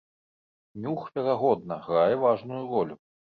[0.85, 2.95] Нюх, верагодна, грае важную ролю.